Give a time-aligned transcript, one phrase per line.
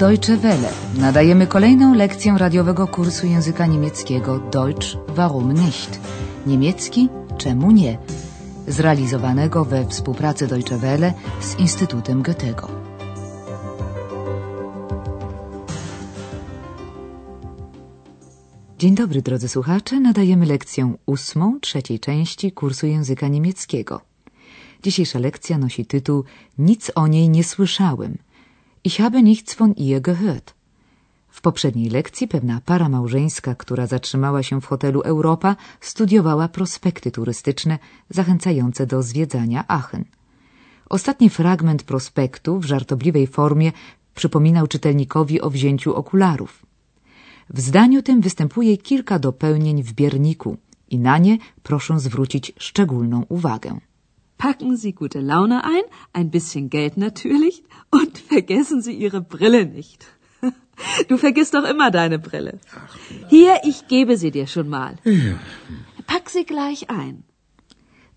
[0.00, 0.72] Deutsche Welle.
[0.98, 6.00] Nadajemy kolejną lekcję radiowego kursu języka niemieckiego Deutsch warum nicht?
[6.46, 7.98] Niemiecki czemu nie?
[8.68, 12.68] Zrealizowanego we współpracy Deutsche Welle z Instytutem Goethego.
[18.78, 24.00] Dzień dobry drodzy słuchacze, nadajemy lekcję ósmą trzeciej części kursu języka niemieckiego.
[24.82, 26.24] Dzisiejsza lekcja nosi tytuł
[26.58, 28.29] Nic o niej nie słyszałem.
[28.84, 30.54] Ich habe nichts von ihr gehört.
[31.28, 37.78] W poprzedniej lekcji pewna para małżeńska, która zatrzymała się w hotelu Europa, studiowała prospekty turystyczne
[38.10, 40.04] zachęcające do zwiedzania Aachen.
[40.88, 43.72] Ostatni fragment prospektu w żartobliwej formie
[44.14, 46.66] przypominał czytelnikowi o wzięciu okularów.
[47.50, 50.56] W zdaniu tym występuje kilka dopełnień w bierniku
[50.90, 53.80] i na nie proszę zwrócić szczególną uwagę.
[54.44, 55.84] Packen Sie gute Laune ein,
[56.18, 57.56] ein bisschen Geld natürlich
[57.90, 60.00] und vergessen Sie Ihre Brille nicht.
[61.08, 62.54] Du vergisst doch immer deine Brille.
[63.28, 64.92] Hier, ich gebe sie dir schon mal.
[66.06, 67.16] Pack sie gleich ein.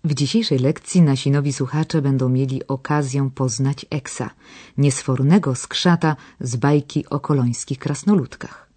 [0.04, 4.30] W dzisiejszej lekcji nasi nowi słuchacze będą mieli okazję poznać Eksa,
[4.78, 8.68] niesfornego skrzata z bajki o kolońskich krasnoludkach.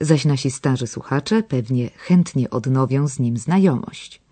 [0.00, 4.25] Zaś nasi starzy słuchacze pewnie chętnie odnowią z nim znajomość.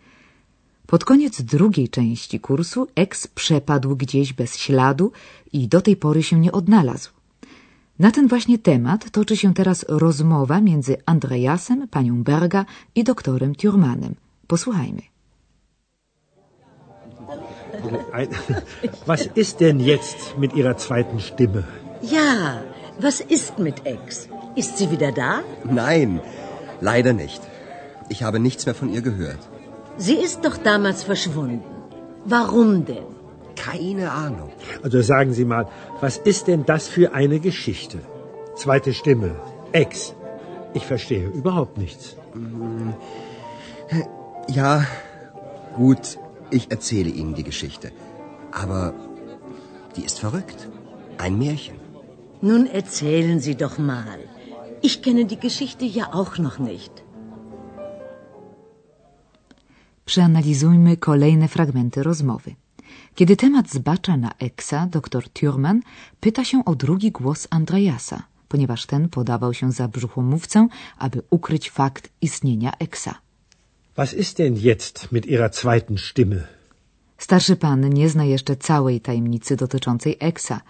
[0.87, 5.13] Pod koniec drugiej części kursu Eks przepadł gdzieś bez śladu
[5.53, 7.11] i do tej pory się nie odnalazł.
[7.99, 14.15] Na ten właśnie temat toczy się teraz rozmowa między Andreasem, panią Berga i doktorem Thurmanem.
[14.47, 15.03] Posłuchajmy.
[19.07, 21.63] Was ist denn jetzt mit Ihrer zweiten Stimme?
[22.03, 22.61] Ja,
[23.01, 24.29] was ist mit Ex?
[24.57, 25.43] Ist sie wieder da?
[25.65, 26.21] Nein,
[26.81, 27.43] leider nicht.
[28.11, 29.54] Ich habe nichts mehr von ihr gehört.
[29.97, 31.65] Sie ist doch damals verschwunden.
[32.25, 33.07] Warum denn?
[33.55, 34.51] Keine Ahnung.
[34.83, 35.69] Also sagen Sie mal,
[36.01, 37.99] was ist denn das für eine Geschichte?
[38.57, 39.37] Zweite Stimme,
[39.73, 40.15] Ex.
[40.75, 42.17] Ich verstehe überhaupt nichts.
[44.49, 44.85] Ja,
[45.77, 46.19] gut,
[46.51, 47.93] ich erzähle Ihnen die Geschichte.
[48.51, 48.95] Aber
[49.97, 50.69] die ist verrückt.
[51.19, 51.77] Ein Märchen.
[52.41, 54.19] Nun erzählen Sie doch mal.
[54.83, 57.04] Ich kenne die Geschichte ja auch noch nicht.
[60.05, 62.55] Przeanalizujmy kolejne fragmenty rozmowy.
[63.15, 65.81] Kiedy temat zbacza na Eksa, dr Thurman
[66.21, 72.09] pyta się o drugi głos Andreasa, ponieważ ten podawał się za brzuchomówcę, aby ukryć fakt
[72.21, 73.15] istnienia Eksa.
[73.97, 76.45] Was ist denn jetzt mit Ihrer zweiten Stimme?
[77.19, 80.61] Starszy pan nie zna jeszcze całej tajemnicy dotyczącej Eksa.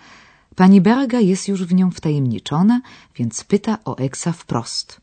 [0.57, 2.81] Pani Berga jest już w nią wtajemniczona,
[3.17, 5.01] więc pyta o Eksa wprost.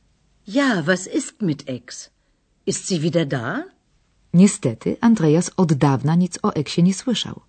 [0.47, 2.09] Ja, was ist mit Ex?
[2.66, 3.64] Ist sie wieder da?
[4.34, 7.42] Niestety, Andreas od dawna nic o Eksie nie słyszał.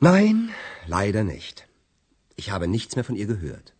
[0.00, 0.48] Nein,
[0.88, 1.68] leider nicht.
[2.36, 3.72] Ich habe nichts mehr von ihr gehört.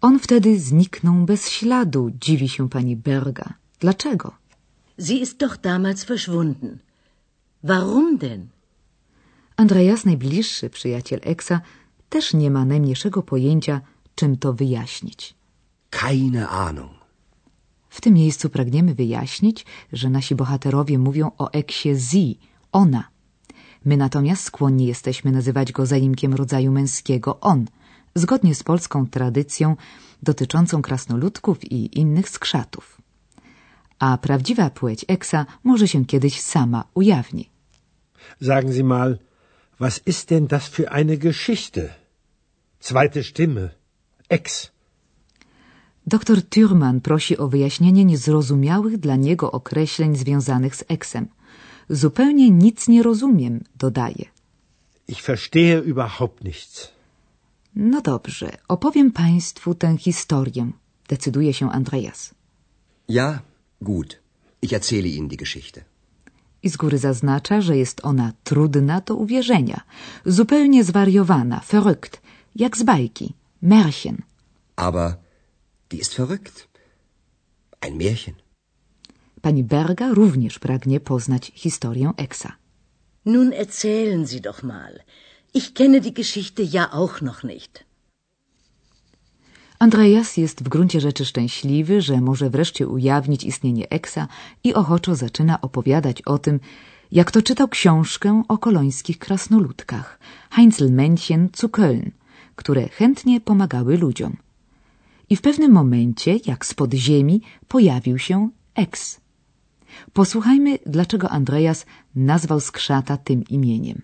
[0.00, 3.54] On wtedy zniknął bez śladu, dziwi się pani Berga.
[3.80, 4.32] Dlaczego?
[4.98, 6.78] Sie ist doch damals verschwunden.
[7.62, 8.46] Warum denn?
[9.56, 11.60] Andreas, najbliższy przyjaciel Eksa,
[12.08, 13.80] też nie ma najmniejszego pojęcia,
[14.14, 15.34] czym to wyjaśnić.
[15.90, 16.95] Keine Ahnung.
[18.06, 22.34] Tym miejscu pragniemy wyjaśnić, że nasi bohaterowie mówią o Eksie sie,
[22.72, 23.08] ona.
[23.84, 27.66] My natomiast skłonni jesteśmy nazywać go zaimkiem rodzaju męskiego on,
[28.14, 29.76] zgodnie z polską tradycją
[30.22, 33.00] dotyczącą krasnoludków i innych skrzatów.
[33.98, 37.50] A prawdziwa płeć Eksa może się kiedyś sama ujawni.
[38.42, 39.18] Sagen Sie mal,
[39.80, 41.94] was ist denn das für eine Geschichte?
[42.80, 43.70] Zweite Stimme,
[44.28, 44.75] Ex.
[46.06, 51.26] Doktor Thurman prosi o wyjaśnienie niezrozumiałych dla niego określeń związanych z eksem.
[51.90, 54.24] Zupełnie nic nie rozumiem, dodaje.
[55.08, 56.88] Ich verstehe überhaupt nichts.
[57.76, 60.70] No dobrze, opowiem państwu tę historię,
[61.08, 62.34] decyduje się Andreas.
[63.08, 63.38] Ja,
[63.80, 64.18] gut.
[64.62, 65.84] Ich erzähle Ihnen die Geschichte.
[66.62, 69.80] I z góry zaznacza, że jest ona trudna do uwierzenia,
[70.26, 72.20] zupełnie zwariowana, verrückt,
[72.56, 74.16] jak z bajki, Märchen.
[74.76, 75.16] Aber
[75.92, 76.68] die ist verrückt.
[77.80, 78.34] Ein Märchen.
[79.42, 82.52] Pani Berga również pragnie poznać historię Eksa.
[83.24, 85.00] Nun erzählen Sie doch mal.
[85.54, 87.84] Ich kenne die Geschichte ja auch noch nicht.
[89.78, 94.28] Andreas jest w gruncie rzeczy szczęśliwy, że może wreszcie ujawnić istnienie Eksa
[94.64, 96.60] i ochoczo zaczyna opowiadać o tym,
[97.12, 100.18] jak to czytał książkę o kolońskich krasnoludkach
[100.50, 102.10] Heinzelmännchen zu Köln,
[102.56, 104.45] które chętnie pomagały ludziom.
[105.30, 109.20] I w pewnym momencie, jak spod ziemi, pojawił się Eks.
[110.12, 114.02] Posłuchajmy, dlaczego Andreas nazwał skrzata tym imieniem.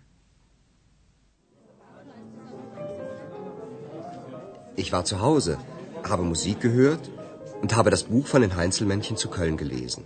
[4.77, 5.57] Ich war zu Hause,
[6.03, 7.11] habe Musik gehört
[7.63, 10.03] und habe das Buch von den Heinzelmännchen zu Köln gelesen.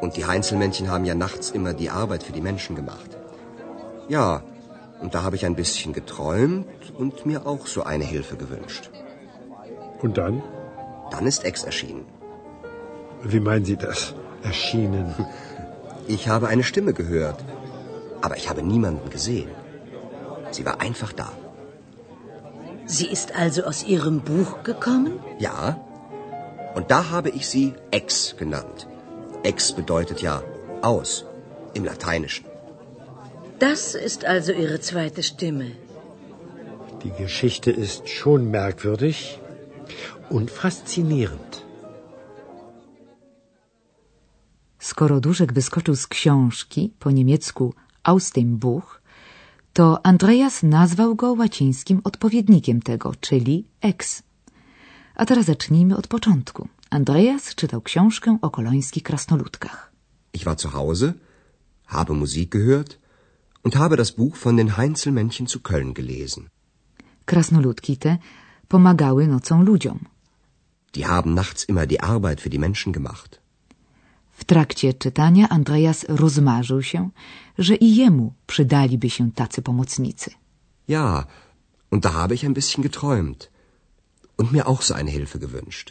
[0.00, 3.10] Und die Heinzelmännchen haben ja nachts immer die Arbeit für die Menschen gemacht.
[4.08, 4.42] Ja,
[5.02, 8.90] und da habe ich ein bisschen geträumt und mir auch so eine Hilfe gewünscht.
[10.02, 10.42] Und dann?
[11.10, 12.04] Dann ist Ex erschienen.
[13.22, 14.14] Wie meinen Sie das?
[14.42, 15.14] Erschienen?
[16.14, 17.44] Ich habe eine Stimme gehört,
[18.20, 19.50] aber ich habe niemanden gesehen.
[20.50, 21.28] Sie war einfach da.
[22.86, 25.20] Sie ist also aus Ihrem Buch gekommen?
[25.38, 25.78] Ja,
[26.74, 28.88] und da habe ich sie Ex genannt.
[29.42, 30.42] Ex bedeutet ja
[30.82, 31.24] aus
[31.74, 32.46] im Lateinischen.
[33.58, 35.72] Das ist also Ihre zweite Stimme.
[37.04, 39.39] Die Geschichte ist schon merkwürdig
[40.30, 41.70] und faszinierend.
[44.78, 49.00] Skoro Duszek wyskoczył z książki, po niemiecku aus dem Buch,
[49.72, 54.22] to Andreas nazwał go łacińskim odpowiednikiem tego, czyli ex.
[55.14, 56.68] A teraz zacznijmy od początku.
[56.90, 59.92] Andreas czytał książkę o kolońskich krasnoludkach.
[60.32, 61.12] Ich war zu Hause,
[61.86, 62.98] habe Musik gehört
[63.64, 66.48] und habe das Buch von den Heinzelmännchen zu Köln gelesen.
[67.26, 68.18] Krasnoludki te
[68.74, 69.98] pomagały nocą ludziom.
[70.96, 73.30] Die haben nachts immer die Arbeit für die Menschen gemacht.
[74.40, 77.10] W trakcie czytania Andreas rozmarzył się,
[77.58, 80.30] że i jemu przydaliby się tacy pomocnicy.
[80.88, 81.26] Ja,
[81.90, 83.40] und da habe ich ein bisschen geträumt
[84.38, 85.86] und mir auch so eine Hilfe gewünscht.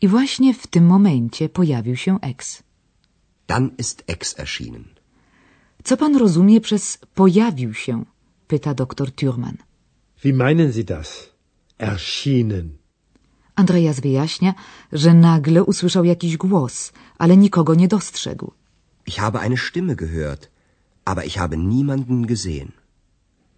[0.00, 2.62] I właśnie w tym momencie pojawił się Ex.
[3.46, 4.84] Dann ist Ex erschienen.
[5.84, 8.04] Co pan rozumie przez pojawił się?
[8.48, 9.56] pyta doktor Thürmann.
[10.24, 11.37] Wie meinen Sie das?
[11.78, 12.78] Erschienen.
[13.54, 14.54] Andreas wyjaśnia,
[14.92, 18.52] że nagle usłyszał jakiś głos, ale nikogo nie dostrzegł.
[19.06, 20.48] Ich habe eine Stimme gehört,
[21.04, 22.72] aber ich habe niemanden gesehen.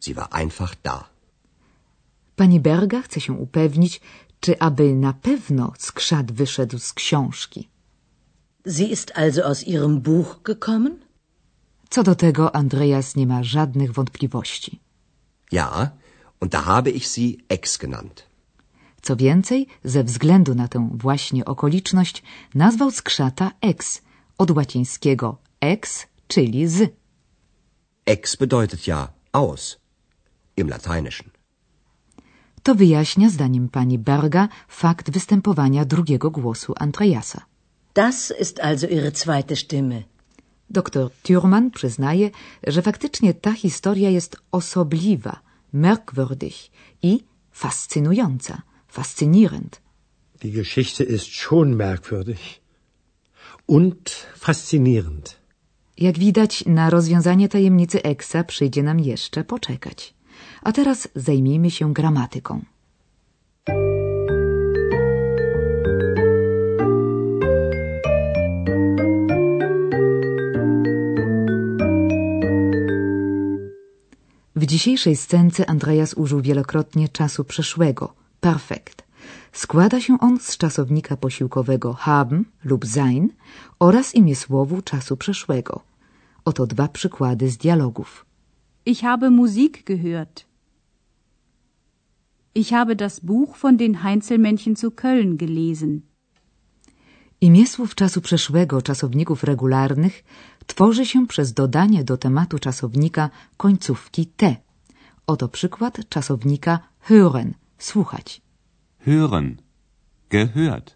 [0.01, 1.05] Sie war einfach da.
[2.37, 4.01] Pani Berga chce się upewnić,
[4.41, 7.69] czy aby na pewno skrzat wyszedł z książki.
[8.67, 10.99] Sie ist also aus Ihrem Buch gekommen?
[11.91, 14.81] Co do tego Andreas nie ma żadnych wątpliwości.
[15.53, 15.91] Ja,
[16.41, 18.31] und da habe ich sie Ex genannt.
[19.03, 22.23] Co więcej, ze względu na tę właśnie okoliczność
[22.55, 24.03] nazwał skrzata ex,
[24.39, 26.95] od łacińskiego ex, czyli z.
[28.07, 29.79] Ex bedeutet ja aus
[30.57, 31.31] im Lateinischen.
[32.63, 37.41] To wyjaśnia, zdaniem pani Berga, fakt występowania drugiego głosu Andreasa.
[37.95, 40.03] Das ist also Ihre zweite Stimme.
[40.71, 42.31] Doktor Thürmann przyznaje,
[42.67, 45.41] że faktycznie ta historia jest osobliwa,
[45.73, 46.71] merkwürdig
[47.03, 47.21] i
[47.51, 49.81] fascynująca, faszinierend.
[50.43, 52.61] Die Geschichte ist schon merkwürdig
[53.67, 55.37] und faszinierend.
[55.99, 60.15] Jak widać, na rozwiązanie tajemnicy Eksa przyjdzie nam jeszcze poczekać.
[60.63, 62.65] A teraz zajmijmy się gramatyką.
[74.61, 79.05] W dzisiejszej scence Andreas użył wielokrotnie czasu przeszłego, perfekt.
[79.53, 83.29] Składa się on z czasownika posiłkowego haben lub sein
[83.79, 85.81] oraz imiesłowu czasu przeszłego.
[86.45, 88.27] Oto dwa przykłady z dialogów.
[88.87, 90.45] Ich habe Musik gehört.
[92.55, 96.01] Ich habe das Buch von den Heinzelmännchen zu Köln gelesen.
[97.41, 100.25] Imiesłów czasu przeszłego czasowników regularnych
[100.71, 104.57] tworzy się przez dodanie do tematu czasownika końcówki te.
[105.27, 107.49] Oto przykład czasownika hören,
[107.79, 108.43] słuchać.
[109.07, 109.49] Hören.
[110.31, 110.89] Gehört.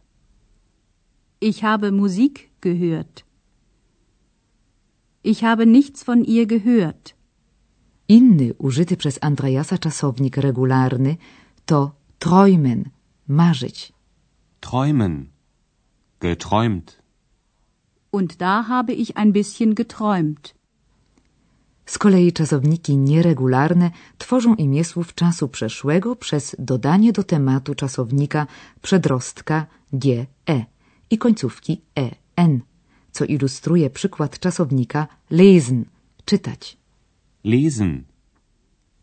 [1.40, 3.24] Ich habe Musik gehört.
[5.24, 7.14] Ich habe nichts von ihr gehört.
[8.08, 11.16] Inny użyty przez Andreasa czasownik regularny
[11.66, 11.78] to
[12.18, 12.90] träumen,
[13.28, 13.92] marzyć.
[14.60, 15.26] Träumen.
[16.20, 17.03] Geträumt.
[18.18, 20.54] Und da habe ich ein bisschen geträumt.
[21.86, 28.46] Z kolei czasowniki nieregularne tworzą imiesłów czasu przeszłego przez dodanie do tematu czasownika
[28.82, 30.64] przedrostka g, e
[31.10, 32.60] i końcówki e, n,
[33.12, 35.84] co ilustruje przykład czasownika lesen,
[36.24, 36.76] czytać.
[37.44, 38.04] Lesen.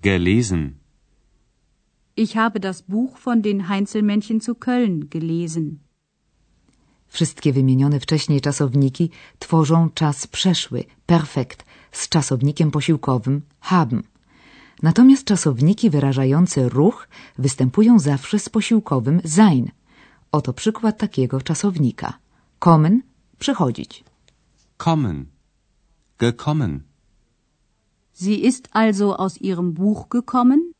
[0.01, 0.73] Gelesen.
[2.15, 5.90] Ich habe das Buch von den Heinzelmännchen zu Köln gelesen.
[7.11, 14.03] Wszystkie wymienione wcześniej czasowniki tworzą czas przeszły, perfekt, z czasownikiem posiłkowym haben.
[14.83, 19.71] Natomiast czasowniki wyrażające ruch występują zawsze z posiłkowym sein.
[20.31, 22.17] Oto przykład takiego czasownika.
[22.59, 23.01] Kommen–
[23.43, 24.03] przychodzić.
[24.77, 25.25] Kommen.
[26.17, 26.83] Gekommen.
[28.13, 30.70] Sie ist also aus ihrem Buch gekommen?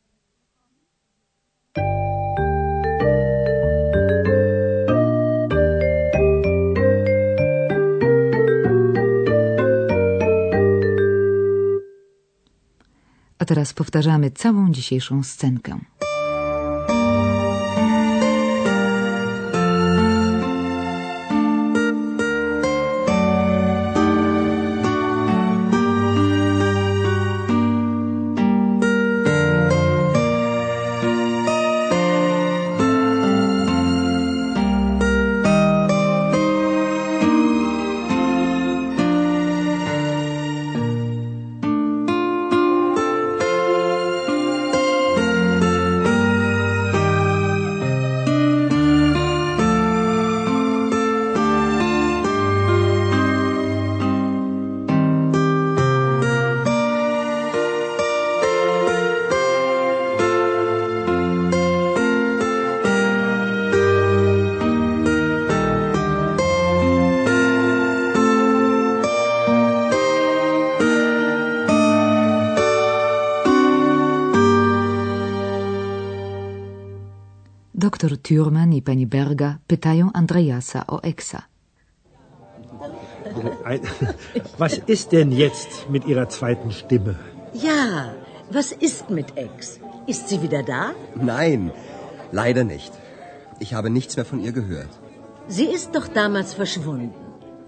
[13.44, 15.78] Teraz powtarzamy całą dzisiejszą scenkę.
[77.82, 81.40] Doktor Thürmann i pani Berga pytają Andreasa o Exa.
[84.58, 87.14] Was ist denn jetzt mit Ihrer zweiten Stimme?
[87.54, 88.14] Ja,
[88.50, 89.80] was ist mit Ex?
[90.06, 90.92] Ist sie wieder da?
[91.16, 91.72] Nein,
[92.30, 92.92] leider nicht.
[93.58, 94.92] Ich habe nichts mehr von ihr gehört.
[95.48, 97.14] Sie ist doch damals verschwunden.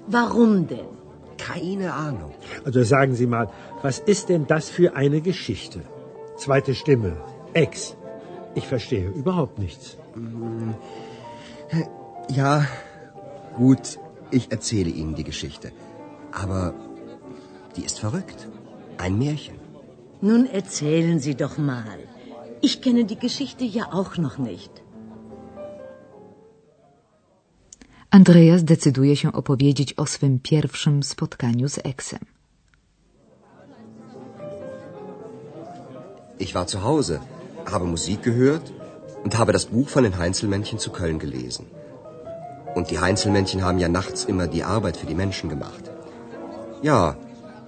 [0.06, 0.90] Warum denn?
[1.38, 2.32] Keine Ahnung.
[2.64, 3.48] Also sagen Sie mal,
[3.82, 5.80] was ist denn das für eine Geschichte?
[6.36, 7.16] Zweite Stimme,
[7.52, 7.96] Ex.
[8.54, 9.96] Ich verstehe überhaupt nichts.
[12.30, 12.66] Ja,
[13.56, 13.98] gut,
[14.30, 15.72] ich erzähle Ihnen die Geschichte.
[16.32, 16.74] Aber
[17.76, 18.48] die ist verrückt.
[18.98, 19.56] Ein Märchen.
[20.20, 21.98] Nun erzählen Sie doch mal.
[22.60, 24.84] Ich kenne die Geschichte ja auch noch nicht.
[28.10, 32.24] Andreas decyduje się opowiedzieć o swym pierwszym spotkaniu z Exem.
[36.38, 37.20] Ich war zu Hause,
[37.70, 38.72] habe Musik gehört
[39.24, 41.66] und habe das Buch von den Heinzelmännchen zu Köln gelesen.
[42.74, 45.90] Und die Heinzelmännchen haben ja nachts immer die Arbeit für die Menschen gemacht.
[46.82, 47.16] Ja,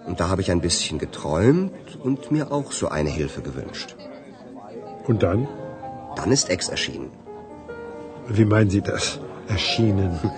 [0.06, 3.96] und da habe ich ein bisschen geträumt und mir auch so eine Hilfe gewünscht.
[5.06, 5.48] Und dann?
[6.16, 7.10] Dann ist Ex erschienen.
[8.28, 9.20] Wie meinen Sie das?
[9.48, 10.18] Erschienen.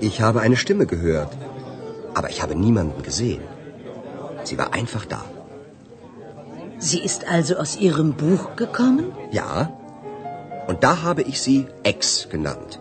[0.00, 1.32] Ich habe eine Stimme gehört,
[2.14, 3.42] aber ich habe niemanden gesehen.
[4.42, 5.24] Sie war einfach da.
[6.90, 9.06] Sie ist also aus Ihrem Buch gekommen?
[9.40, 9.52] Ja,
[10.68, 12.78] und da habe ich sie Ex genannt.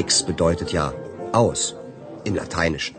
[0.00, 0.86] Ex bedeutet ja
[1.32, 1.60] aus
[2.28, 2.96] im Lateinischen.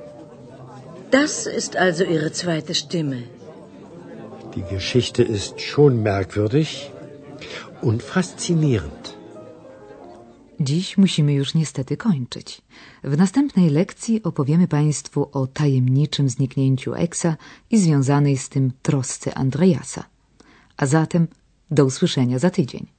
[1.11, 3.19] Das ist also Ihre zweite Stimme.
[4.55, 6.91] Die Geschichte ist schon merkwürdig
[7.81, 9.03] und faszinierend.
[10.59, 12.61] Dziś musimy już niestety kończyć.
[13.03, 17.37] W następnej lekcji opowiemy Państwu o tajemniczym zniknięciu Eksa
[17.71, 20.12] i związanej z tym trosce Andreasa.
[20.77, 21.27] A zatem
[21.71, 22.92] do usłyszenia za tydzień.